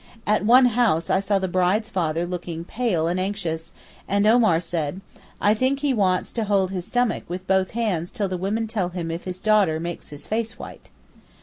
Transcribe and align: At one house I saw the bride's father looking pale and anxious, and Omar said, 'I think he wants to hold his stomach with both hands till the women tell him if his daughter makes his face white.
At 0.25 0.43
one 0.43 0.65
house 0.65 1.11
I 1.11 1.19
saw 1.19 1.37
the 1.37 1.47
bride's 1.47 1.87
father 1.87 2.25
looking 2.25 2.63
pale 2.65 3.07
and 3.07 3.19
anxious, 3.19 3.71
and 4.07 4.25
Omar 4.25 4.59
said, 4.59 4.99
'I 5.39 5.53
think 5.53 5.81
he 5.81 5.93
wants 5.93 6.33
to 6.33 6.45
hold 6.45 6.71
his 6.71 6.87
stomach 6.87 7.21
with 7.27 7.45
both 7.45 7.69
hands 7.77 8.11
till 8.11 8.27
the 8.27 8.35
women 8.35 8.65
tell 8.65 8.89
him 8.89 9.11
if 9.11 9.25
his 9.25 9.39
daughter 9.39 9.79
makes 9.79 10.09
his 10.09 10.25
face 10.25 10.57
white. 10.57 10.89